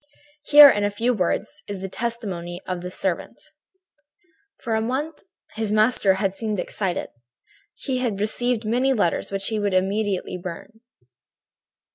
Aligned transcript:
"Here, 0.45 0.67
in 0.67 0.83
a 0.83 0.89
few 0.89 1.13
words, 1.13 1.61
is 1.67 1.79
the 1.81 1.87
testimony 1.87 2.59
of 2.65 2.81
the 2.81 2.89
servant: 2.89 3.39
"For 4.57 4.73
a 4.73 4.81
month 4.81 5.21
his 5.53 5.71
master 5.71 6.15
had 6.15 6.33
seemed 6.33 6.59
excited. 6.59 7.09
He 7.75 7.99
had 7.99 8.19
received 8.19 8.65
many 8.65 8.93
letters, 8.93 9.29
which 9.29 9.49
he 9.49 9.59
would 9.59 9.75
immediately 9.75 10.39
burn. 10.41 10.79